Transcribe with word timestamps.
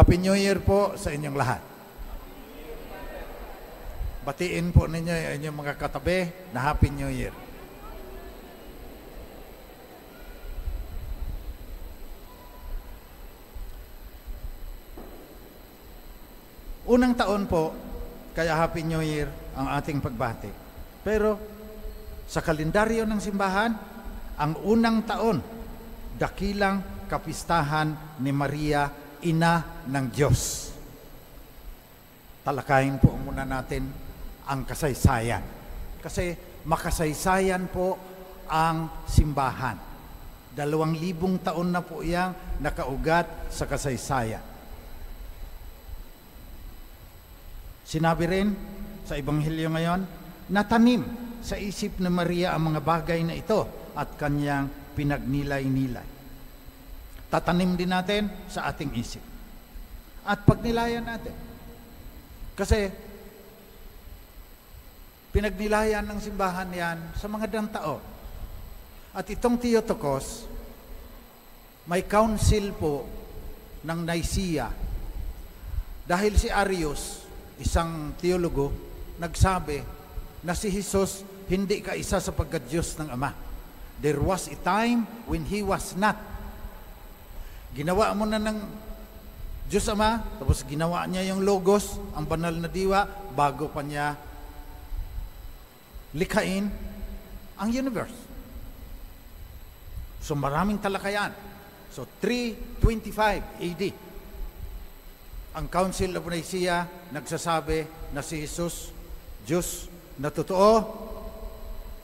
Happy 0.00 0.16
New 0.16 0.32
Year 0.32 0.56
po 0.64 0.96
sa 0.96 1.12
inyong 1.12 1.36
lahat. 1.36 1.60
Batiin 4.24 4.72
po 4.72 4.88
ninyo 4.88 5.12
yung 5.12 5.32
inyong 5.36 5.56
mga 5.60 5.74
katabi 5.76 6.24
na 6.56 6.72
Happy 6.72 6.88
New 6.88 7.12
Year. 7.12 7.36
Unang 16.88 17.12
taon 17.12 17.44
po, 17.44 17.76
kaya 18.32 18.56
Happy 18.56 18.80
New 18.80 19.04
Year 19.04 19.28
ang 19.52 19.68
ating 19.68 20.00
pagbati. 20.00 20.48
Pero 21.04 21.36
sa 22.24 22.40
kalendaryo 22.40 23.04
ng 23.04 23.20
simbahan, 23.20 23.76
ang 24.40 24.64
unang 24.64 25.04
taon, 25.04 25.44
dakilang 26.16 27.04
kapistahan 27.04 28.16
ni 28.24 28.32
Maria, 28.32 28.99
ina 29.24 29.84
ng 29.86 30.06
Diyos. 30.10 30.72
Talakayin 32.40 32.96
po 32.98 33.12
muna 33.20 33.44
natin 33.44 33.86
ang 34.48 34.64
kasaysayan. 34.64 35.44
Kasi 36.00 36.32
makasaysayan 36.64 37.68
po 37.68 37.96
ang 38.48 39.06
simbahan. 39.06 39.76
Dalawang 40.50 40.98
libong 40.98 41.38
taon 41.44 41.70
na 41.70 41.84
po 41.84 42.02
iyang 42.02 42.58
nakaugat 42.58 43.52
sa 43.52 43.68
kasaysayan. 43.70 44.42
Sinabi 47.86 48.24
rin 48.26 48.48
sa 49.06 49.18
Ebanghelyo 49.18 49.70
ngayon, 49.74 50.00
natanim 50.50 51.02
sa 51.42 51.58
isip 51.58 51.98
ni 51.98 52.10
Maria 52.10 52.54
ang 52.54 52.70
mga 52.70 52.80
bagay 52.82 53.20
na 53.26 53.34
ito 53.34 53.92
at 53.98 54.14
kanyang 54.14 54.70
pinagnilay-nilay. 54.94 56.19
Tatanim 57.30 57.78
din 57.78 57.94
natin 57.94 58.26
sa 58.50 58.66
ating 58.66 58.90
isip. 58.98 59.22
At 60.26 60.42
pagnilayan 60.42 61.06
natin. 61.06 61.32
Kasi 62.58 62.90
pinagnilayan 65.30 66.04
ng 66.10 66.18
simbahan 66.18 66.68
yan 66.74 66.98
sa 67.14 67.30
mga 67.30 67.46
dang 67.46 67.70
tao. 67.70 68.02
At 69.14 69.26
itong 69.30 69.62
Theotokos, 69.62 70.50
may 71.86 72.02
council 72.06 72.74
po 72.74 73.06
ng 73.86 74.00
Nicaea. 74.04 74.68
Dahil 76.06 76.34
si 76.34 76.50
Arius, 76.50 77.26
isang 77.62 78.18
teologo, 78.18 78.74
nagsabi 79.22 79.78
na 80.42 80.54
si 80.58 80.70
Jesus 80.70 81.22
hindi 81.50 81.82
ka 81.82 81.98
isa 81.98 82.22
sa 82.22 82.30
pagka-Diyos 82.30 82.98
ng 83.02 83.08
Ama. 83.10 83.30
There 83.98 84.22
was 84.22 84.46
a 84.46 84.58
time 84.62 85.06
when 85.26 85.46
He 85.46 85.66
was 85.66 85.98
not. 85.98 86.29
Ginawa 87.74 88.10
mo 88.14 88.26
na 88.26 88.42
ng 88.42 88.58
Diyos 89.70 89.86
Ama, 89.86 90.18
tapos 90.42 90.66
ginawa 90.66 91.06
niya 91.06 91.30
yung 91.30 91.46
logos, 91.46 91.94
ang 92.18 92.26
banal 92.26 92.50
na 92.58 92.66
diwa, 92.66 93.06
bago 93.30 93.70
pa 93.70 93.86
niya 93.86 94.18
likhain 96.10 96.66
ang 97.54 97.70
universe. 97.70 98.18
So 100.18 100.34
maraming 100.34 100.82
talakayan. 100.82 101.30
So 101.94 102.02
325 102.18 103.62
AD. 103.62 103.82
Ang 105.54 105.66
Council 105.70 106.14
of 106.18 106.26
Nicaea 106.26 106.86
nagsasabi 107.14 108.10
na 108.10 108.22
si 108.22 108.42
Jesus, 108.42 108.90
Diyos 109.46 109.86
na 110.18 110.34
totoo, 110.34 110.70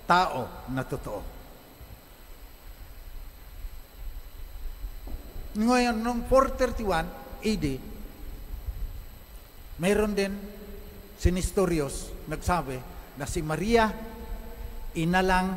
tao 0.06 0.66
na 0.70 0.82
totoo. 0.86 1.35
Ngayon, 5.56 5.96
noong 6.04 6.28
431 6.28 7.08
AD, 7.40 7.66
mayroon 9.80 10.12
din 10.12 10.32
si 11.16 11.32
Nestorius 11.32 12.12
nagsabi 12.28 12.76
na 13.16 13.24
si 13.24 13.40
Maria 13.40 13.88
ina 14.96 15.20
lang 15.24 15.56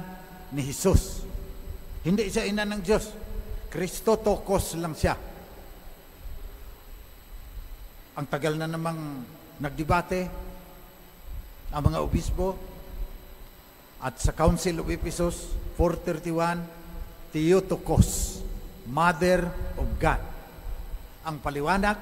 ni 0.55 0.63
Jesus. 0.63 1.23
Hindi 2.03 2.31
siya 2.31 2.47
ina 2.47 2.63
ng 2.63 2.79
Diyos. 2.79 3.11
Kristotokos 3.67 4.79
lang 4.79 4.95
siya. 4.95 5.15
Ang 8.15 8.25
tagal 8.27 8.55
na 8.55 8.67
namang 8.67 9.23
nagdebate 9.59 10.21
ang 11.69 11.83
mga 11.85 11.99
obispo 12.01 12.55
at 13.99 14.15
sa 14.15 14.31
Council 14.31 14.79
of 14.79 14.87
Ephesus 14.87 15.53
431 15.75 16.63
Theotokos 17.35 18.41
Mother 18.89 19.45
of 19.77 19.85
God 19.99 20.21
ang 21.27 21.37
paliwanag 21.43 21.99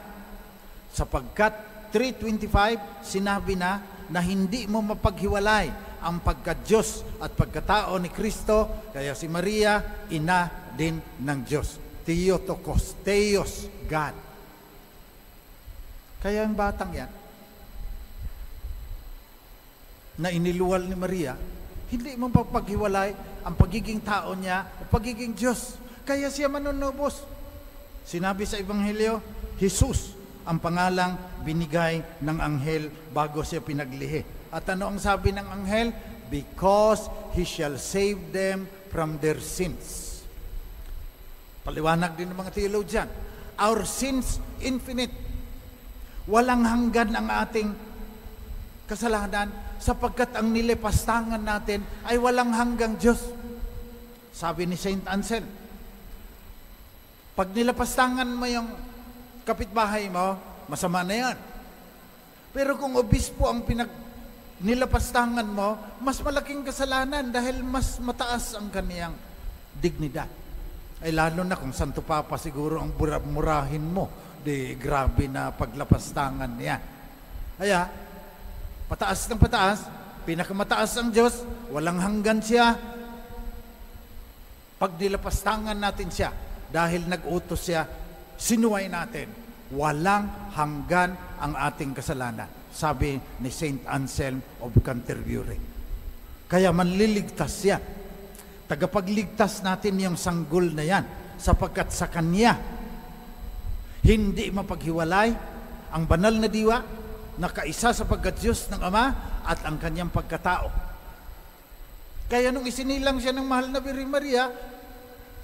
sapagkat 0.94 1.54
325 1.92 3.02
sinabi 3.02 3.58
na 3.58 3.82
na 4.08 4.22
hindi 4.22 4.70
mo 4.70 4.80
mapaghiwalay 4.86 5.68
ang 6.06 6.22
pagka-Diyos 6.22 7.20
at 7.20 7.34
pagkatao 7.34 7.98
ni 7.98 8.14
Kristo 8.14 8.88
kaya 8.94 9.18
si 9.18 9.26
Maria 9.28 10.06
ina 10.14 10.48
din 10.78 11.02
ng 11.02 11.40
Diyos. 11.42 11.82
Theotokos 12.06 13.04
Theos 13.04 13.68
God. 13.90 14.16
Kaya 16.22 16.48
ang 16.48 16.56
batang 16.56 16.94
yan 16.94 17.12
na 20.18 20.30
iniluwal 20.34 20.86
ni 20.88 20.96
Maria 20.98 21.36
hindi 21.88 22.20
mo 22.20 22.28
mapaghiwalay 22.28 23.16
ang 23.48 23.56
pagiging 23.56 24.04
tao 24.04 24.36
niya 24.36 24.68
at 24.68 24.88
pagiging 24.92 25.32
Diyos. 25.32 25.80
Kaya 26.04 26.28
siya 26.28 26.52
manunubos. 26.52 27.24
Sinabi 28.08 28.48
sa 28.48 28.56
Ebanghelyo, 28.56 29.20
Jesus 29.60 30.16
ang 30.48 30.64
pangalang 30.64 31.20
binigay 31.44 32.00
ng 32.24 32.40
anghel 32.40 32.88
bago 33.12 33.44
siya 33.44 33.60
pinaglihi. 33.60 34.48
At 34.48 34.64
ano 34.72 34.88
ang 34.88 34.96
sabi 34.96 35.36
ng 35.36 35.44
anghel? 35.44 35.92
Because 36.32 37.12
he 37.36 37.44
shall 37.44 37.76
save 37.76 38.32
them 38.32 38.64
from 38.88 39.20
their 39.20 39.44
sins. 39.44 40.24
Paliwanag 41.68 42.16
din 42.16 42.32
ng 42.32 42.40
mga 42.40 42.56
theologian. 42.56 43.12
Our 43.60 43.84
sins 43.84 44.40
infinite. 44.64 45.12
Walang 46.32 46.64
hanggan 46.64 47.12
ang 47.12 47.28
ating 47.28 47.76
kasalanan 48.88 49.52
sapagkat 49.84 50.32
ang 50.32 50.56
nilipastangan 50.56 51.44
natin 51.44 51.84
ay 52.08 52.16
walang 52.16 52.56
hanggang 52.56 52.96
Diyos. 52.96 53.20
Sabi 54.32 54.64
ni 54.64 54.80
Saint 54.80 55.04
Anselm, 55.12 55.67
pag 57.38 57.54
nilapastangan 57.54 58.26
mo 58.34 58.50
yung 58.50 58.66
kapitbahay 59.46 60.10
mo, 60.10 60.34
masama 60.66 61.06
na 61.06 61.14
yan. 61.14 61.38
Pero 62.50 62.74
kung 62.82 62.98
obispo 62.98 63.46
ang 63.46 63.62
pinag 63.62 63.94
nilapastangan 64.58 65.46
mo, 65.46 65.78
mas 66.02 66.18
malaking 66.18 66.66
kasalanan 66.66 67.30
dahil 67.30 67.62
mas 67.62 68.02
mataas 68.02 68.58
ang 68.58 68.74
kaniyang 68.74 69.14
dignidad. 69.78 70.26
Ay 70.98 71.14
lalo 71.14 71.46
na 71.46 71.54
kung 71.54 71.70
Santo 71.78 72.02
Papa 72.02 72.42
siguro 72.42 72.82
ang 72.82 72.98
murahin 73.30 73.86
mo, 73.86 74.10
di 74.42 74.74
grabe 74.74 75.30
na 75.30 75.54
paglapastangan 75.54 76.50
niya. 76.58 76.82
Kaya, 77.62 77.86
pataas 78.90 79.30
ng 79.30 79.38
pataas, 79.38 79.86
pinakamataas 80.26 80.98
ang 80.98 81.14
Diyos, 81.14 81.46
walang 81.70 82.02
hanggan 82.02 82.42
siya. 82.42 82.74
Pag 84.82 84.98
nilapastangan 84.98 85.78
natin 85.78 86.10
siya, 86.10 86.34
dahil 86.68 87.08
nag-utos 87.08 87.62
siya, 87.68 87.88
sinuway 88.36 88.92
natin. 88.92 89.30
Walang 89.74 90.56
hanggan 90.56 91.12
ang 91.44 91.54
ating 91.56 91.92
kasalanan. 91.92 92.48
Sabi 92.72 93.20
ni 93.44 93.50
Saint 93.52 93.84
Anselm 93.88 94.40
of 94.64 94.72
Canterbury. 94.80 95.60
Kaya 96.48 96.72
manliligtas 96.72 97.52
siya. 97.64 97.78
Tagapagligtas 98.68 99.64
natin 99.64 100.00
yung 100.00 100.18
sanggol 100.20 100.72
na 100.72 100.84
yan 100.84 101.04
sapagkat 101.40 101.92
sa 101.92 102.12
Kanya 102.12 102.78
hindi 104.08 104.48
mapaghiwalay 104.56 105.36
ang 105.92 106.04
banal 106.08 106.32
na 106.40 106.48
diwa 106.48 106.80
na 107.38 107.52
kaisa 107.52 107.92
sa 107.92 108.08
pagkadyos 108.08 108.72
ng 108.72 108.80
Ama 108.80 109.06
at 109.44 109.68
ang 109.68 109.76
kanyang 109.76 110.08
pagkatao. 110.08 110.72
Kaya 112.32 112.52
nung 112.52 112.64
isinilang 112.64 113.20
siya 113.20 113.36
ng 113.36 113.44
mahal 113.44 113.68
na 113.72 113.84
Birhen 113.84 114.08
Maria, 114.08 114.48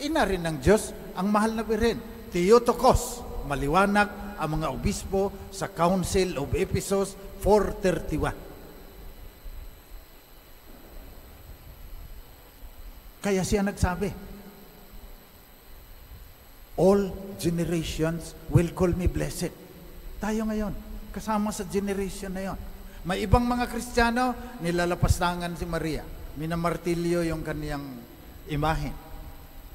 ina 0.01 0.25
rin 0.25 0.41
ng 0.41 0.57
Diyos 0.63 0.95
ang 1.13 1.29
mahal 1.29 1.53
na 1.53 1.61
Birhen. 1.61 2.01
Theotokos, 2.33 3.21
maliwanag 3.45 4.37
ang 4.39 4.49
mga 4.57 4.73
obispo 4.73 5.29
sa 5.53 5.69
Council 5.69 6.41
of 6.41 6.49
Ephesus 6.57 7.13
431. 7.45 8.33
Kaya 13.23 13.43
siya 13.45 13.63
nagsabi, 13.63 14.33
All 16.73 17.13
generations 17.37 18.33
will 18.49 18.73
call 18.73 18.97
me 18.97 19.05
blessed. 19.05 19.53
Tayo 20.17 20.49
ngayon, 20.49 20.73
kasama 21.13 21.53
sa 21.53 21.69
generation 21.69 22.33
na 22.33 22.49
yon. 22.49 22.59
May 23.05 23.29
ibang 23.29 23.45
mga 23.45 23.69
Kristiyano, 23.69 24.57
nilalapastangan 24.63 25.53
si 25.53 25.69
Maria. 25.69 26.01
Minamartilyo 26.33 27.21
yung 27.29 27.45
kaniyang 27.45 27.85
imahe. 28.49 29.12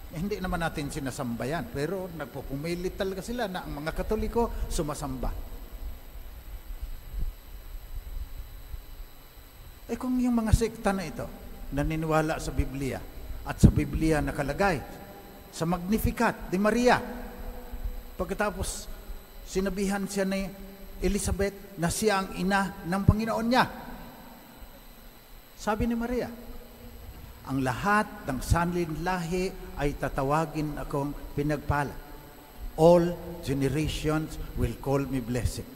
Hindi 0.09 0.41
naman 0.41 0.65
natin 0.65 0.89
sinasambayan, 0.89 1.69
pero 1.69 2.09
nagpupumilit 2.17 2.97
talaga 2.97 3.21
sila 3.21 3.45
na 3.45 3.69
ang 3.69 3.85
mga 3.85 3.93
Katoliko 3.93 4.49
sumasamba. 4.73 5.29
Eh 9.89 9.97
kung 9.97 10.17
yung 10.21 10.37
mga 10.37 10.53
sekta 10.57 10.97
na 10.97 11.05
ito, 11.05 11.29
naniniwala 11.73 12.41
sa 12.41 12.53
Biblia, 12.53 13.01
at 13.45 13.57
sa 13.57 13.69
Biblia 13.69 14.21
nakalagay, 14.25 14.81
sa 15.53 15.65
Magnificat 15.65 16.53
di 16.53 16.61
Maria, 16.61 17.01
pagkatapos 18.17 18.89
sinabihan 19.49 20.05
siya 20.05 20.29
ni 20.29 20.45
Elizabeth 21.01 21.77
na 21.81 21.89
siya 21.89 22.21
ang 22.25 22.29
ina 22.37 22.85
ng 22.85 23.03
Panginoon 23.05 23.47
niya. 23.49 23.65
Sabi 25.57 25.89
ni 25.89 25.97
Maria, 25.97 26.29
ang 27.49 27.65
lahat 27.65 28.29
ng 28.29 28.39
sanlin 28.45 29.01
lahi 29.01 29.49
ay 29.79 29.95
tatawagin 29.95 30.77
akong 30.77 31.15
pinagpala. 31.33 31.95
All 32.79 33.15
generations 33.43 34.35
will 34.59 34.75
call 34.83 35.03
me 35.07 35.23
blessed. 35.23 35.67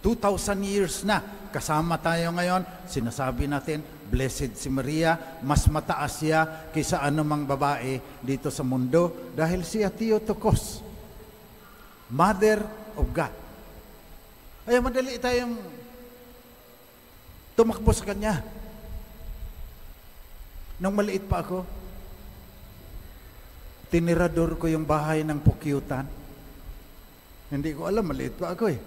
2,000 0.00 0.64
years 0.64 1.04
na 1.04 1.20
kasama 1.52 2.00
tayo 2.00 2.32
ngayon, 2.32 2.64
sinasabi 2.88 3.44
natin, 3.44 3.84
blessed 4.10 4.56
si 4.56 4.72
Maria, 4.72 5.38
mas 5.44 5.68
mataas 5.68 6.18
siya 6.24 6.72
kaysa 6.72 7.04
anumang 7.04 7.44
babae 7.44 8.00
dito 8.24 8.48
sa 8.48 8.64
mundo 8.64 9.32
dahil 9.36 9.62
siya 9.62 9.92
Theotokos, 9.92 10.82
Mother 12.10 12.64
of 12.98 13.06
God. 13.12 13.34
Ay 14.66 14.80
madali 14.82 15.20
tayong 15.20 15.54
tumakbo 17.54 17.92
sa 17.92 18.08
Kanya. 18.08 18.42
Nung 20.80 20.96
maliit 20.96 21.28
pa 21.28 21.44
ako, 21.44 21.62
tinirador 23.90 24.54
ko 24.54 24.70
yung 24.70 24.86
bahay 24.86 25.26
ng 25.26 25.42
pukyutan. 25.42 26.06
Hindi 27.50 27.70
ko 27.74 27.90
alam, 27.90 28.06
maliit 28.06 28.38
pa 28.38 28.54
ako 28.54 28.64
eh. 28.70 28.78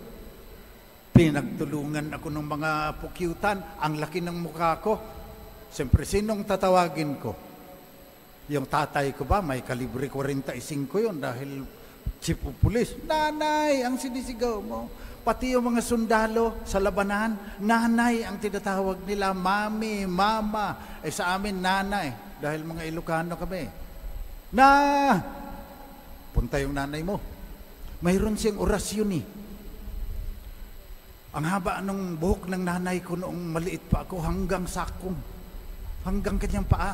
Pinagtulungan 1.14 2.16
ako 2.16 2.28
ng 2.32 2.48
mga 2.48 2.72
pukyutan. 3.04 3.58
Ang 3.84 4.00
laki 4.00 4.24
ng 4.24 4.38
mukha 4.40 4.80
ko. 4.80 4.94
Siyempre, 5.68 6.08
sinong 6.08 6.48
tatawagin 6.48 7.20
ko? 7.20 7.36
Yung 8.48 8.66
tatay 8.66 9.12
ko 9.12 9.28
ba, 9.28 9.44
may 9.44 9.60
kalibre 9.62 10.08
45 10.08 10.56
yun 11.04 11.20
dahil 11.20 11.52
chief 12.24 12.40
of 12.48 12.56
police. 12.64 12.96
Nanay, 13.04 13.84
ang 13.84 14.00
sinisigaw 14.00 14.64
mo. 14.64 14.88
Pati 15.24 15.56
yung 15.56 15.76
mga 15.76 15.84
sundalo 15.84 16.64
sa 16.64 16.80
labanan, 16.80 17.60
nanay 17.60 18.24
ang 18.24 18.40
tinatawag 18.40 19.04
nila, 19.04 19.36
mami, 19.36 20.08
mama. 20.08 21.00
Eh 21.04 21.12
sa 21.12 21.36
amin, 21.36 21.60
nanay. 21.60 22.40
Dahil 22.40 22.64
mga 22.64 22.88
Ilocano 22.88 23.36
kami. 23.36 23.83
Na! 24.54 25.18
Punta 26.34 26.62
yung 26.62 26.78
nanay 26.78 27.02
mo. 27.02 27.18
Mayroon 28.06 28.38
siyang 28.38 28.62
orasyon 28.62 29.12
eh 29.18 29.26
ang 31.34 31.46
haba 31.50 31.82
ng 31.82 32.14
buhok 32.22 32.46
ng 32.46 32.62
nanay 32.62 33.02
ko 33.02 33.18
noong 33.18 33.58
maliit 33.58 33.90
pa 33.90 34.06
ako 34.06 34.22
hanggang 34.22 34.70
sakong, 34.70 35.18
hanggang 36.06 36.38
kanyang 36.38 36.70
paa. 36.70 36.94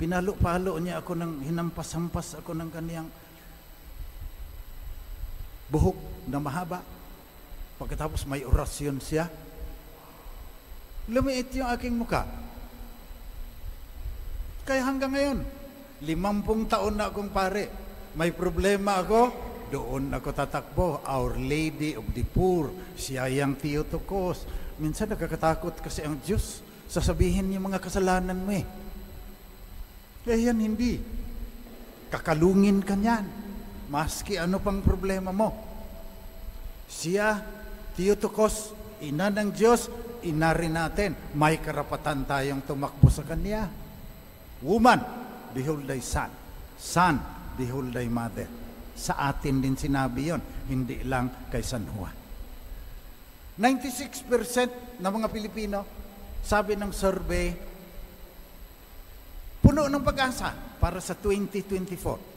Pinalo-palo 0.00 0.80
niya 0.80 1.04
ako 1.04 1.12
ng 1.20 1.32
hinampas-hampas 1.44 2.40
ako 2.40 2.56
ng 2.56 2.72
kanyang 2.72 3.08
buhok 5.68 5.96
na 6.32 6.40
mahaba. 6.40 6.80
Pagkatapos 7.76 8.24
may 8.24 8.40
orasyon 8.40 9.04
siya. 9.04 9.28
Lumiit 11.12 11.52
yung 11.60 11.68
aking 11.68 11.92
muka. 11.92 12.24
Kaya 14.64 14.80
hanggang 14.80 15.12
ngayon, 15.12 15.38
limampung 16.04 16.68
taon 16.68 17.00
na 17.00 17.08
akong 17.08 17.32
pare. 17.32 17.70
May 18.16 18.32
problema 18.32 19.00
ako, 19.00 19.32
doon 19.72 20.12
ako 20.12 20.28
tatakbo, 20.32 21.00
Our 21.04 21.40
Lady 21.40 21.96
of 21.96 22.08
the 22.12 22.24
Poor, 22.24 22.72
siya 22.96 23.28
yung 23.32 23.56
Theotokos. 23.56 24.44
Minsan 24.76 25.12
nakakatakot 25.12 25.80
kasi 25.80 26.04
ang 26.04 26.20
Diyos, 26.20 26.60
sasabihin 26.86 27.48
niya 27.48 27.60
mga 27.60 27.80
kasalanan 27.80 28.36
mo 28.36 28.52
eh. 28.52 28.64
Kaya 30.26 30.50
yan 30.52 30.58
hindi. 30.60 31.00
Kakalungin 32.12 32.82
ka 32.82 32.94
niyan. 32.98 33.24
Maski 33.86 34.36
ano 34.36 34.58
pang 34.58 34.82
problema 34.82 35.30
mo. 35.30 35.54
Siya, 36.86 37.40
Theotokos, 37.94 38.74
ina 39.02 39.32
ng 39.32 39.50
Diyos, 39.50 39.88
ina 40.26 40.54
rin 40.54 40.74
natin. 40.74 41.14
May 41.34 41.58
karapatan 41.58 42.26
tayong 42.26 42.62
tumakbo 42.66 43.10
sa 43.10 43.26
Kanya. 43.26 43.70
Woman, 44.62 45.25
behold 45.56 45.88
thy 45.88 46.04
son. 46.04 46.28
Son, 46.76 47.16
behold 47.56 47.96
thy 47.96 48.04
mother. 48.04 48.44
Sa 48.92 49.16
atin 49.16 49.64
din 49.64 49.72
sinabi 49.72 50.28
yon, 50.28 50.44
hindi 50.68 51.00
lang 51.08 51.48
kay 51.48 51.64
San 51.64 51.88
Juan. 51.88 52.12
96% 53.56 55.00
ng 55.00 55.12
mga 55.16 55.28
Pilipino, 55.32 55.80
sabi 56.44 56.76
ng 56.76 56.92
survey, 56.92 57.56
puno 59.64 59.88
ng 59.88 60.04
pag-asa 60.04 60.52
para 60.76 61.00
sa 61.00 61.16
2024. 61.16 62.36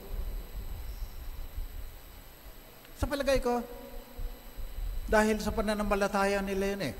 Sa 2.96 3.04
palagay 3.04 3.44
ko, 3.44 3.60
dahil 5.04 5.36
sa 5.44 5.52
pananampalataya 5.52 6.40
nila 6.40 6.64
yun 6.72 6.82
eh. 6.88 6.94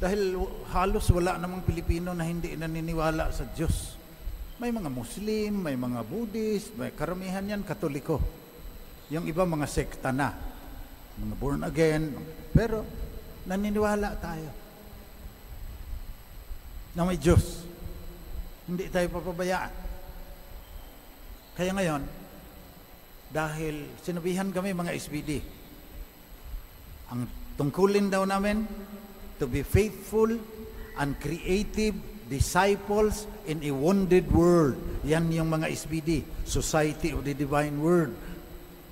Dahil 0.00 0.38
halos 0.72 1.10
wala 1.12 1.36
namang 1.36 1.66
Pilipino 1.66 2.14
na 2.14 2.24
hindi 2.24 2.56
naniniwala 2.56 3.34
sa 3.34 3.44
Diyos. 3.52 3.99
May 4.60 4.76
mga 4.76 4.92
Muslim, 4.92 5.64
may 5.64 5.72
mga 5.72 6.04
Buddhist, 6.04 6.76
may 6.76 6.92
karamihan 6.92 7.40
yan 7.40 7.64
Katoliko. 7.64 8.20
Yung 9.08 9.24
iba 9.24 9.48
mga 9.48 9.64
sekta 9.64 10.12
na, 10.12 10.36
mga 11.16 11.34
born 11.40 11.64
again, 11.64 12.12
pero 12.52 12.84
naniniwala 13.48 14.20
tayo 14.20 14.52
na 16.92 17.08
may 17.08 17.16
Diyos. 17.16 17.64
Hindi 18.68 18.92
tayo 18.92 19.08
papabayaan. 19.08 19.72
Kaya 21.56 21.72
ngayon, 21.72 22.02
dahil 23.32 23.88
sinabihan 24.04 24.52
kami 24.52 24.76
mga 24.76 24.92
SBD, 24.92 25.40
ang 27.08 27.24
tungkulin 27.56 28.12
daw 28.12 28.28
namin, 28.28 28.68
to 29.40 29.48
be 29.48 29.64
faithful 29.64 30.28
and 31.00 31.16
creative 31.16 31.96
disciples 32.30 33.26
in 33.50 33.58
a 33.66 33.74
wounded 33.74 34.30
world. 34.30 34.78
Yan 35.02 35.34
yung 35.34 35.50
mga 35.50 35.66
SBD, 35.66 36.22
Society 36.46 37.10
of 37.10 37.26
the 37.26 37.34
Divine 37.34 37.82
Word 37.82 38.14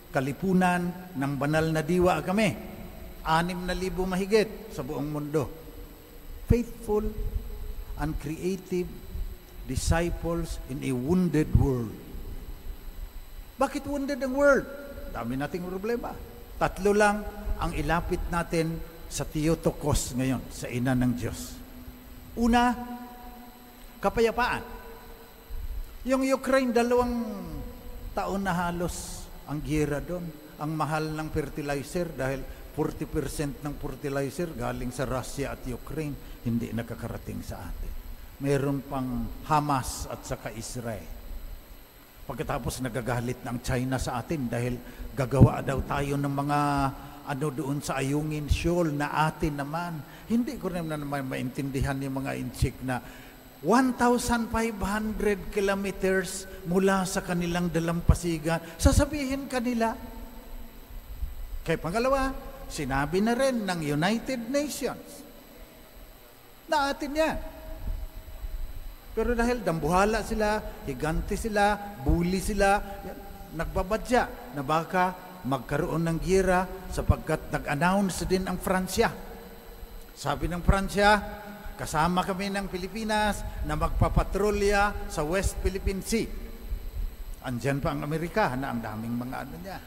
kalipunan 0.09 1.13
ng 1.15 1.33
banal 1.37 1.69
na 1.69 1.85
diwa 1.85 2.21
kami. 2.25 2.57
Anim 3.29 3.61
na 3.69 3.77
libo 3.77 4.09
mahigit 4.09 4.73
sa 4.73 4.81
buong 4.81 5.09
mundo. 5.09 5.47
Faithful 6.49 7.05
and 8.01 8.17
creative 8.17 8.89
disciples 9.69 10.57
in 10.73 10.81
a 10.81 10.93
wounded 10.97 11.53
world. 11.53 11.93
Bakit 13.61 13.85
wounded 13.85 14.17
ang 14.25 14.33
world? 14.33 14.65
Dami 15.13 15.37
nating 15.37 15.67
problema. 15.69 16.17
Tatlo 16.57 16.97
lang 16.97 17.21
ang 17.61 17.77
ilapit 17.77 18.23
natin 18.33 18.81
sa 19.13 19.29
Theotokos 19.29 20.17
ngayon, 20.17 20.41
sa 20.49 20.73
ina 20.73 20.97
ng 20.97 21.13
Diyos. 21.15 21.53
Una, 22.39 22.73
kapayapaan. 23.99 24.65
Yung 26.07 26.23
Ukraine, 26.25 26.73
dalawang 26.73 27.15
taon 28.15 28.43
na 28.47 28.55
halos 28.55 29.27
ang 29.51 29.59
gira 29.63 29.99
doon. 29.99 30.25
Ang 30.59 30.73
mahal 30.75 31.15
ng 31.15 31.29
fertilizer 31.31 32.11
dahil 32.11 32.43
40% 32.75 33.63
ng 33.63 33.75
fertilizer 33.79 34.55
galing 34.55 34.95
sa 34.95 35.07
Russia 35.07 35.55
at 35.55 35.63
Ukraine, 35.67 36.43
hindi 36.47 36.71
nakakarating 36.71 37.43
sa 37.43 37.63
atin. 37.63 37.93
Mayroon 38.39 38.87
pang 38.87 39.27
Hamas 39.51 40.07
at 40.07 40.23
saka 40.23 40.55
Israel. 40.55 41.19
Pagkatapos 42.27 42.79
nagagalit 42.85 43.43
ng 43.43 43.59
China 43.67 43.99
sa 43.99 44.23
atin 44.23 44.47
dahil 44.47 44.79
gagawa 45.15 45.59
daw 45.59 45.83
tayo 45.83 46.15
ng 46.15 46.31
mga 46.31 46.61
ano 47.29 47.47
doon 47.53 47.83
sa 47.83 48.01
Ayungin 48.01 48.47
Shoal 48.47 48.95
na 48.95 49.27
atin 49.27 49.59
naman. 49.59 50.01
Hindi 50.31 50.57
ko 50.57 50.71
naman 50.71 51.03
maintindihan 51.05 51.99
yung 51.99 52.23
mga 52.23 52.33
inchik 52.41 52.79
na 52.87 53.03
1,500 53.63 55.51
kilometers 55.51 56.47
mula 56.71 57.03
sa 57.03 57.27
kanilang 57.27 57.67
dalampasigan, 57.67 58.63
sasabihin 58.79 59.51
kanila. 59.51 59.99
Kaya 61.67 61.79
pangalawa, 61.83 62.31
sinabi 62.71 63.19
na 63.19 63.35
rin 63.35 63.67
ng 63.67 63.81
United 63.83 64.47
Nations 64.47 65.27
na 66.71 66.93
atin 66.93 67.13
yan. 67.17 67.37
Pero 69.19 69.35
dahil 69.35 69.67
dambuhala 69.67 70.23
sila, 70.23 70.63
higante 70.87 71.35
sila, 71.35 71.75
bully 72.07 72.39
sila, 72.39 72.79
nagbabadya 73.59 74.55
na 74.55 74.63
baka 74.63 75.17
magkaroon 75.43 76.07
ng 76.07 76.19
gira 76.23 76.69
sapagkat 76.95 77.51
nag-announce 77.51 78.23
din 78.31 78.47
ang 78.47 78.63
Fransya. 78.63 79.11
Sabi 80.15 80.47
ng 80.47 80.63
Fransya, 80.63 81.11
Kasama 81.79 82.27
kami 82.27 82.51
ng 82.51 82.67
Pilipinas 82.67 83.47
na 83.63 83.79
magpapatrolya 83.79 85.07
sa 85.07 85.23
West 85.23 85.63
Philippine 85.63 86.03
Sea. 86.03 86.27
Andyan 87.47 87.79
pa 87.79 87.95
ang 87.95 88.03
Amerika 88.03 88.59
na 88.59 88.75
ang 88.75 88.83
daming 88.83 89.15
mga 89.15 89.37
ano 89.47 89.55
niya. 89.63 89.79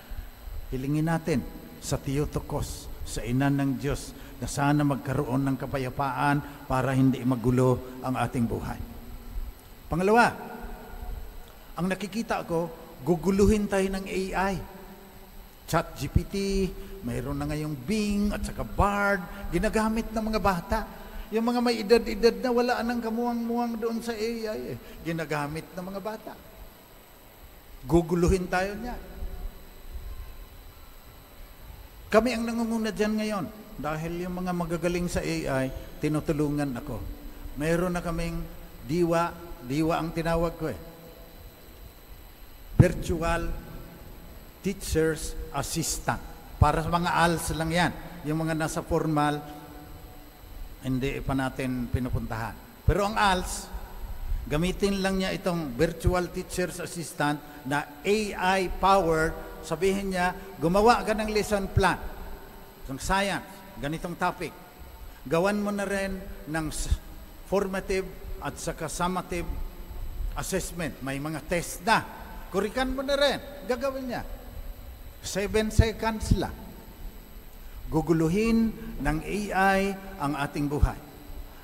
Hilingin 0.72 1.12
natin 1.12 1.44
sa 1.84 2.00
Theotokos, 2.00 2.88
sa 3.04 3.20
ina 3.28 3.52
ng 3.52 3.76
Diyos, 3.76 4.16
na 4.40 4.48
sana 4.48 4.88
magkaroon 4.88 5.44
ng 5.52 5.60
kapayapaan 5.60 6.64
para 6.64 6.96
hindi 6.96 7.20
magulo 7.28 8.00
ang 8.00 8.16
ating 8.16 8.48
buhay. 8.48 8.80
Pangalawa, 9.92 10.32
ang 11.76 11.92
nakikita 11.92 12.48
ko, 12.48 12.72
guguluhin 13.04 13.68
tayo 13.68 13.92
ng 13.92 14.08
AI. 14.08 14.56
Chat 15.68 15.92
GPT, 16.00 16.36
mayroon 17.04 17.36
na 17.36 17.52
ngayong 17.52 17.76
Bing 17.84 18.32
at 18.32 18.48
saka 18.48 18.64
Bard, 18.64 19.52
ginagamit 19.52 20.08
ng 20.16 20.24
mga 20.24 20.40
bata. 20.40 21.01
Yung 21.32 21.48
mga 21.48 21.60
may 21.64 21.80
edad-edad 21.80 22.36
na 22.44 22.52
wala 22.52 22.74
nang 22.84 23.00
kamuwang-muwang 23.00 23.80
doon 23.80 24.04
sa 24.04 24.12
AI, 24.12 24.76
eh. 24.76 24.78
ginagamit 25.08 25.64
ng 25.72 25.86
mga 25.88 26.02
bata. 26.04 26.34
Guguluhin 27.88 28.52
tayo 28.52 28.76
niya. 28.76 29.00
Kami 32.12 32.36
ang 32.36 32.44
nangunguna 32.44 32.92
dyan 32.92 33.16
ngayon 33.16 33.46
dahil 33.80 34.28
yung 34.28 34.36
mga 34.44 34.52
magagaling 34.52 35.08
sa 35.08 35.24
AI, 35.24 35.72
tinutulungan 36.04 36.76
ako. 36.76 37.00
Mayroon 37.56 37.96
na 37.96 38.04
kaming 38.04 38.44
diwa, 38.84 39.32
diwa 39.64 40.04
ang 40.04 40.12
tinawag 40.12 40.54
ko 40.60 40.68
eh. 40.68 40.80
Virtual 42.76 43.48
Teacher's 44.60 45.34
Assistant. 45.56 46.20
Para 46.60 46.84
sa 46.84 46.92
mga 46.92 47.10
ALS 47.10 47.56
lang 47.56 47.72
yan. 47.72 47.92
Yung 48.28 48.44
mga 48.44 48.54
nasa 48.54 48.84
formal, 48.86 49.42
hindi 50.82 51.22
pa 51.22 51.34
natin 51.38 51.88
pinupuntahan. 51.90 52.84
Pero 52.86 53.06
ang 53.06 53.16
ALS, 53.16 53.70
gamitin 54.50 55.00
lang 55.00 55.22
niya 55.22 55.34
itong 55.38 55.78
Virtual 55.78 56.26
Teacher's 56.34 56.82
Assistant 56.82 57.38
na 57.66 57.86
AI-powered 58.02 59.52
sabihin 59.62 60.14
niya, 60.14 60.34
gumawa 60.58 61.06
ka 61.06 61.14
ng 61.14 61.30
lesson 61.30 61.70
plan 61.70 61.98
ng 62.90 63.00
science, 63.00 63.80
ganitong 63.80 64.18
topic. 64.20 64.52
Gawan 65.24 65.62
mo 65.62 65.72
na 65.72 65.86
rin 65.86 66.18
ng 66.50 66.68
formative 67.48 68.10
at 68.42 68.58
saka 68.58 68.90
summative 68.90 69.48
assessment. 70.36 71.00
May 71.06 71.22
mga 71.22 71.40
test 71.46 71.86
na. 71.88 72.04
Kurikan 72.52 72.92
mo 72.92 73.06
na 73.06 73.16
rin. 73.16 73.40
Gagawin 73.70 74.12
niya. 74.12 74.26
Seven 75.24 75.70
seconds 75.72 76.36
lang. 76.36 76.52
Guguluhin 77.92 78.72
ng 79.04 79.18
AI 79.20 79.92
ang 80.16 80.40
ating 80.40 80.72
buhay. 80.72 80.96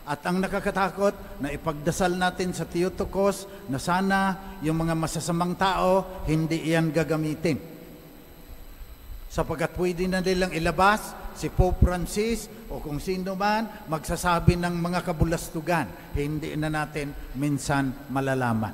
At 0.08 0.24
ang 0.28 0.44
nakakatakot 0.44 1.40
na 1.40 1.52
ipagdasal 1.52 2.16
natin 2.20 2.52
sa 2.52 2.68
Theotokos 2.68 3.48
na 3.72 3.80
sana 3.80 4.36
yung 4.60 4.84
mga 4.84 4.96
masasamang 4.96 5.56
tao 5.56 6.24
hindi 6.28 6.68
iyan 6.68 6.92
gagamitin 6.92 7.78
sapagkat 9.28 9.76
pwede 9.76 10.08
na 10.08 10.24
nilang 10.24 10.56
ilabas 10.56 11.14
si 11.36 11.52
Pope 11.52 11.84
Francis 11.84 12.48
o 12.72 12.80
kung 12.80 12.98
sino 12.98 13.36
man 13.38 13.68
magsasabi 13.86 14.58
ng 14.58 14.76
mga 14.82 15.06
kabulastugan. 15.06 15.88
Hindi 16.16 16.56
na 16.58 16.72
natin 16.72 17.14
minsan 17.38 17.94
malalaman. 18.10 18.74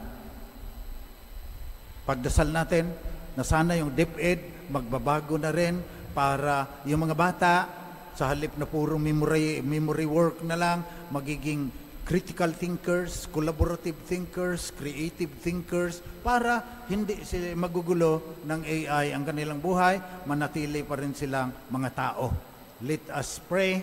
Pagdasal 2.08 2.48
natin 2.54 2.88
na 3.34 3.44
sana 3.44 3.76
yung 3.76 3.92
DepEd 3.92 4.72
magbabago 4.72 5.36
na 5.36 5.52
rin 5.52 5.82
para 6.14 6.86
yung 6.86 7.10
mga 7.10 7.18
bata 7.18 7.54
sa 8.14 8.30
halip 8.30 8.54
na 8.62 8.70
puro 8.70 9.02
memory, 9.02 9.66
memory 9.66 10.06
work 10.06 10.46
na 10.46 10.54
lang, 10.54 10.86
magiging 11.10 11.74
critical 12.06 12.52
thinkers, 12.52 13.26
collaborative 13.32 13.98
thinkers, 14.06 14.70
creative 14.76 15.32
thinkers 15.40 16.04
para 16.22 16.86
hindi 16.92 17.24
sila 17.24 17.56
magugulo 17.56 18.44
ng 18.46 18.62
AI 18.62 19.16
ang 19.16 19.24
kanilang 19.24 19.64
buhay, 19.64 20.28
manatili 20.28 20.84
pa 20.84 21.00
rin 21.00 21.16
silang 21.16 21.50
mga 21.72 21.90
tao. 21.96 22.30
Let 22.84 23.08
us 23.16 23.40
pray 23.40 23.82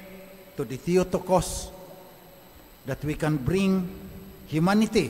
to 0.55 0.69
the 0.69 0.77
Theotokos 0.77 1.73
that 2.85 3.01
we 3.03 3.17
can 3.17 3.41
bring 3.41 3.89
humanity 4.53 5.09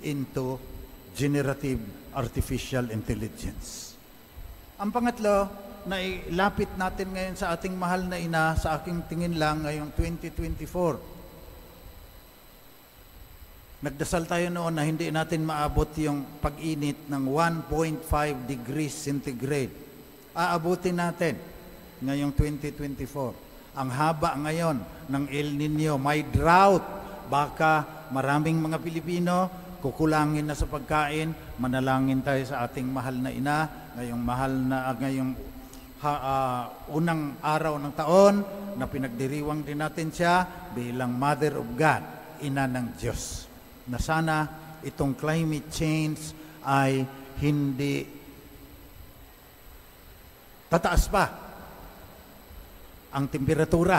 into 0.00 0.56
generative 1.12 1.80
artificial 2.16 2.88
intelligence. 2.88 3.92
Ang 4.80 4.88
pangatlo, 4.88 5.52
na 5.88 6.02
ilapit 6.02 6.68
natin 6.76 7.12
ngayon 7.14 7.36
sa 7.36 7.52
ating 7.56 7.72
mahal 7.76 8.04
na 8.04 8.20
ina 8.20 8.56
sa 8.56 8.76
aking 8.80 9.06
tingin 9.08 9.40
lang 9.40 9.64
ngayong 9.64 9.92
2024 9.96 11.20
Nagdasal 13.80 14.28
tayo 14.28 14.52
noon 14.52 14.76
na 14.76 14.84
hindi 14.84 15.08
natin 15.08 15.40
maabot 15.40 15.88
yung 15.96 16.20
pag-init 16.44 17.08
ng 17.08 17.24
1.5 17.72 18.04
degrees 18.44 18.92
centigrade. 18.92 19.72
Aabutin 20.36 21.00
natin 21.00 21.40
ngayong 22.04 22.28
2024. 22.36 23.80
Ang 23.80 23.88
haba 23.88 24.36
ngayon 24.36 24.84
ng 25.08 25.24
El 25.32 25.56
Nino, 25.56 25.96
may 25.96 26.20
drought. 26.28 26.84
Baka 27.32 28.04
maraming 28.12 28.60
mga 28.60 28.84
Pilipino 28.84 29.48
kukulangin 29.80 30.44
na 30.44 30.52
sa 30.52 30.68
pagkain. 30.68 31.32
Manalangin 31.56 32.20
tayo 32.20 32.44
sa 32.44 32.68
ating 32.68 32.84
mahal 32.84 33.16
na 33.16 33.32
ina, 33.32 33.64
ngayong 33.96 34.20
mahal 34.20 34.52
na 34.60 34.92
ngayong 34.92 35.32
ha, 36.00 36.12
uh, 36.16 36.62
unang 36.96 37.36
araw 37.44 37.76
ng 37.76 37.92
taon 37.92 38.34
na 38.76 38.88
pinagdiriwang 38.88 39.60
din 39.64 39.80
natin 39.80 40.08
siya 40.08 40.48
bilang 40.72 41.12
Mother 41.12 41.60
of 41.60 41.68
God, 41.76 42.02
ina 42.40 42.64
ng 42.64 42.96
Diyos 42.96 43.44
na 43.90 43.98
sana 44.00 44.36
itong 44.80 45.18
climate 45.18 45.68
change 45.68 46.32
ay 46.64 47.04
hindi 47.40 48.06
tataas 50.70 51.04
pa 51.10 51.24
ang 53.10 53.26
temperatura 53.26 53.98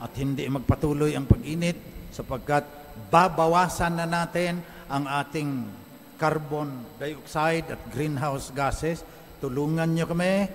at 0.00 0.12
hindi 0.16 0.48
magpatuloy 0.48 1.12
ang 1.12 1.28
pag-init 1.28 2.08
sapagkat 2.10 2.64
babawasan 3.12 4.00
na 4.00 4.06
natin 4.08 4.64
ang 4.88 5.04
ating 5.04 5.68
carbon 6.16 6.96
dioxide 6.96 7.68
at 7.76 7.80
greenhouse 7.92 8.48
gases. 8.56 9.04
Tulungan 9.36 9.92
nyo 9.92 10.08
kami. 10.08 10.48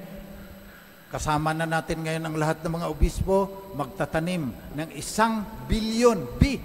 Kasama 1.12 1.52
na 1.52 1.68
natin 1.68 2.08
ngayon 2.08 2.24
ang 2.24 2.36
lahat 2.40 2.64
ng 2.64 2.72
mga 2.72 2.88
obispo 2.88 3.68
magtatanim 3.76 4.48
ng 4.80 4.90
isang 4.96 5.44
bilyon, 5.68 6.40
B, 6.40 6.56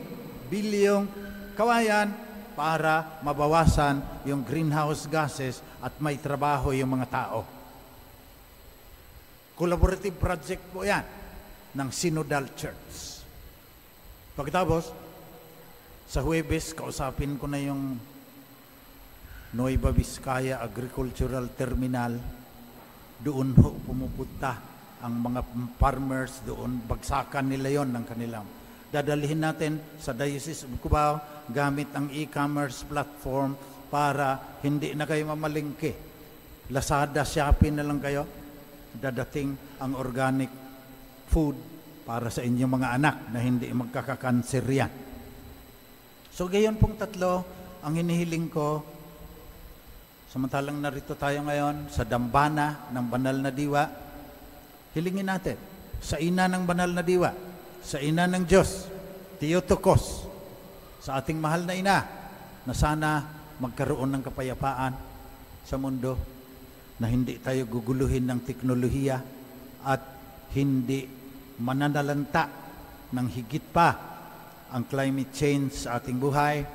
bilyong 0.47 1.11
kawayan 1.59 2.15
para 2.55 3.19
mabawasan 3.26 4.23
yung 4.23 4.47
greenhouse 4.47 5.11
gases 5.11 5.59
at 5.83 5.99
may 5.99 6.15
trabaho 6.23 6.71
yung 6.71 6.95
mga 6.95 7.11
tao. 7.11 7.43
Collaborative 9.59 10.15
project 10.15 10.62
po 10.71 10.87
yan 10.87 11.03
ng 11.75 11.88
Synodal 11.91 12.47
Church. 12.55 13.19
Pagkatapos, 14.38 14.95
sa 16.07 16.23
Huwebes, 16.23 16.71
kausapin 16.71 17.35
ko 17.35 17.50
na 17.50 17.59
yung 17.59 17.99
Nueva 19.57 19.91
Vizcaya 19.91 20.62
Agricultural 20.62 21.50
Terminal. 21.59 22.46
Doon 23.21 23.57
ho 23.57 23.69
pumupunta 23.81 24.53
ang 25.01 25.15
mga 25.21 25.41
farmers 25.81 26.45
doon. 26.45 26.85
Bagsakan 26.85 27.49
nila 27.49 27.83
yon 27.83 27.93
ng 27.93 28.05
kanilang 28.05 28.47
dadalhin 28.97 29.43
natin 29.43 29.77
sa 29.99 30.15
Diocese 30.15 30.65
of 30.65 30.79
Cubao 30.79 31.45
gamit 31.51 31.91
ang 31.93 32.09
e-commerce 32.09 32.87
platform 32.87 33.53
para 33.93 34.59
hindi 34.63 34.95
na 34.95 35.05
kayo 35.05 35.29
mamalingke. 35.29 35.93
Lazada, 36.73 37.23
Shopee 37.23 37.71
na 37.71 37.87
lang 37.87 38.01
kayo. 38.03 38.27
Dadating 38.97 39.79
ang 39.85 39.93
organic 40.01 40.49
food 41.29 41.55
para 42.09 42.33
sa 42.33 42.41
inyong 42.41 42.73
mga 42.73 42.89
anak 42.97 43.17
na 43.35 43.39
hindi 43.43 43.69
magkakakanser 43.69 44.65
yan. 44.65 44.93
So 46.33 46.49
gayon 46.49 46.81
pong 46.81 46.97
tatlo 46.97 47.45
ang 47.85 47.95
hinihiling 48.01 48.49
ko 48.49 48.96
samantalang 50.26 50.83
narito 50.83 51.14
tayo 51.14 51.38
ngayon 51.47 51.87
sa 51.90 52.02
dambana 52.02 52.90
ng 52.90 53.06
banal 53.06 53.37
na 53.38 53.50
diwa. 53.54 53.87
Hilingin 54.92 55.28
natin 55.30 55.59
sa 56.02 56.18
ina 56.18 56.50
ng 56.50 56.66
banal 56.66 56.90
na 56.90 57.02
diwa 57.04 57.30
sa 57.87 58.02
ina 58.02 58.26
ng 58.26 58.42
Diyos, 58.42 58.90
Theotokos, 59.38 60.26
sa 60.99 61.23
ating 61.23 61.38
mahal 61.38 61.62
na 61.62 61.75
ina, 61.78 61.99
na 62.66 62.75
sana 62.75 63.23
magkaroon 63.62 64.11
ng 64.18 64.23
kapayapaan 64.26 64.95
sa 65.62 65.78
mundo, 65.78 66.18
na 66.99 67.06
hindi 67.06 67.38
tayo 67.38 67.62
guguluhin 67.71 68.26
ng 68.26 68.42
teknolohiya 68.42 69.23
at 69.87 70.02
hindi 70.59 71.06
mananalanta 71.62 72.50
ng 73.14 73.26
higit 73.30 73.62
pa 73.71 73.88
ang 74.75 74.83
climate 74.90 75.30
change 75.30 75.87
sa 75.87 76.02
ating 76.02 76.18
buhay. 76.18 76.66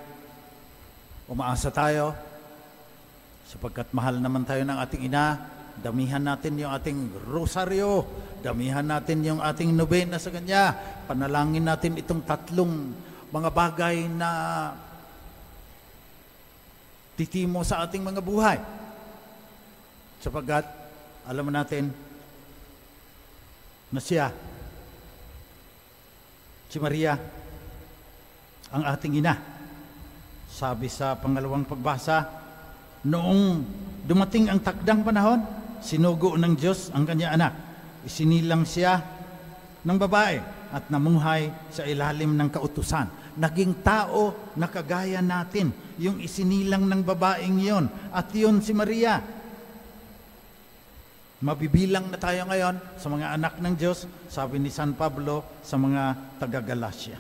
Umaasa 1.28 1.74
tayo 1.76 2.31
sapagkat 3.52 3.92
mahal 3.92 4.16
naman 4.24 4.48
tayo 4.48 4.64
ng 4.64 4.80
ating 4.80 5.12
ina, 5.12 5.36
damihan 5.84 6.24
natin 6.24 6.56
yung 6.56 6.72
ating 6.72 7.28
rosaryo, 7.28 8.08
Damihan 8.42 8.82
natin 8.82 9.22
yung 9.22 9.38
ating 9.38 9.70
nobena 9.70 10.18
sa 10.18 10.34
Kanya. 10.34 10.74
Panalangin 11.06 11.62
natin 11.62 11.94
itong 12.02 12.26
tatlong 12.26 12.90
mga 13.30 13.50
bagay 13.54 14.10
na 14.10 14.30
titimo 17.14 17.62
sa 17.62 17.86
ating 17.86 18.02
mga 18.02 18.18
buhay. 18.18 18.58
Sapagat, 20.26 20.66
alam 21.30 21.54
natin, 21.54 21.94
na 23.94 24.02
siya, 24.02 24.34
si 26.66 26.82
Maria, 26.82 27.14
ang 28.74 28.84
ating 28.90 29.22
ina. 29.22 29.38
Sabi 30.50 30.90
sa 30.90 31.14
pangalawang 31.14 31.70
pagbasa, 31.70 32.41
noong 33.06 33.66
dumating 34.06 34.50
ang 34.50 34.62
takdang 34.62 35.02
panahon, 35.02 35.42
sinugo 35.82 36.38
ng 36.38 36.54
Diyos 36.54 36.94
ang 36.94 37.06
kanya 37.06 37.34
anak. 37.34 37.54
Isinilang 38.06 38.66
siya 38.66 39.02
ng 39.82 39.98
babae 39.98 40.38
at 40.72 40.88
namuhay 40.88 41.50
sa 41.74 41.86
ilalim 41.86 42.38
ng 42.38 42.50
kautusan. 42.50 43.38
Naging 43.38 43.82
tao 43.82 44.54
na 44.60 44.68
kagaya 44.68 45.24
natin, 45.24 45.72
yung 45.98 46.20
isinilang 46.20 46.86
ng 46.86 47.02
babaeng 47.02 47.58
yon 47.62 47.86
at 48.12 48.30
yun 48.36 48.60
si 48.60 48.76
Maria. 48.76 49.22
Mabibilang 51.42 52.14
na 52.14 52.22
tayo 52.22 52.46
ngayon 52.46 52.78
sa 53.02 53.08
mga 53.10 53.34
anak 53.34 53.58
ng 53.58 53.74
Diyos, 53.74 54.06
sabi 54.30 54.62
ni 54.62 54.70
San 54.70 54.94
Pablo 54.94 55.42
sa 55.66 55.74
mga 55.74 56.38
taga-Galacia. 56.38 57.18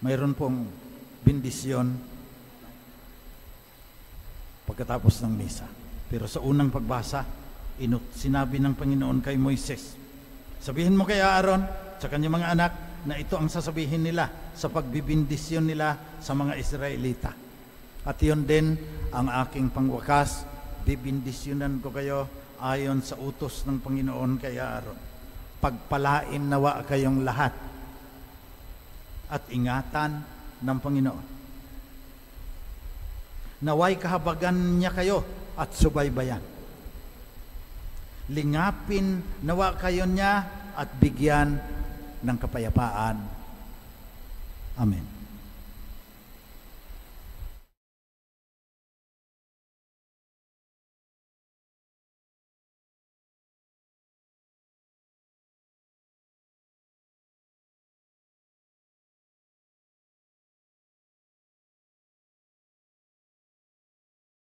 Mayroon 0.00 0.32
pong 0.32 0.64
bindisyon 1.24 1.86
pagkatapos 4.66 5.24
ng 5.26 5.32
misa. 5.34 5.66
Pero 6.06 6.26
sa 6.30 6.42
unang 6.42 6.70
pagbasa, 6.70 7.26
inut, 7.82 8.14
sinabi 8.14 8.58
ng 8.58 8.74
Panginoon 8.74 9.18
kay 9.22 9.34
Moises, 9.38 9.94
sabihin 10.62 10.94
mo 10.94 11.06
kay 11.06 11.18
Aaron 11.18 11.62
sa 11.98 12.06
kanyang 12.06 12.40
mga 12.40 12.50
anak 12.54 12.72
na 13.04 13.16
ito 13.16 13.36
ang 13.36 13.48
sasabihin 13.48 14.04
nila 14.04 14.52
sa 14.52 14.68
pagbibindisyon 14.68 15.64
nila 15.64 16.20
sa 16.20 16.36
mga 16.36 16.54
Israelita. 16.60 17.32
At 18.04 18.16
yun 18.20 18.44
din 18.44 18.76
ang 19.12 19.28
aking 19.28 19.72
pangwakas, 19.72 20.44
bibindisyonan 20.84 21.80
ko 21.80 21.92
kayo 21.92 22.28
ayon 22.60 23.00
sa 23.00 23.16
utos 23.16 23.64
ng 23.64 23.80
Panginoon 23.80 24.36
kay 24.36 24.60
Aaron. 24.60 24.98
Pagpalain 25.60 26.44
nawa 26.44 26.84
kayong 26.84 27.20
lahat 27.24 27.52
at 29.30 29.42
ingatan 29.52 30.24
ng 30.60 30.78
Panginoon. 30.80 31.26
Naway 33.60 34.00
kahabagan 34.00 34.80
niya 34.80 34.92
kayo 34.92 35.20
at 35.56 35.76
subaybayan. 35.76 36.40
Lingapin 38.32 39.20
nawa 39.44 39.76
kayo 39.76 40.08
niya 40.08 40.48
at 40.72 40.88
bigyan 40.96 41.60
ng 42.24 42.36
kapayapaan. 42.40 43.20
Amen. 44.80 45.19